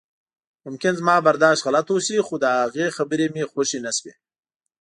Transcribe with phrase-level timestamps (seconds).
[0.65, 4.13] ممکن زما برداشت غلط اوسي خو د هغې خبرې مې خوښې نشوې.